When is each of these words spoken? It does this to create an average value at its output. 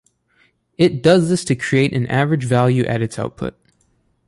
It 0.79 1.03
does 1.03 1.29
this 1.29 1.45
to 1.45 1.55
create 1.55 1.93
an 1.93 2.07
average 2.07 2.43
value 2.45 2.83
at 2.85 3.03
its 3.03 3.19
output. 3.19 3.55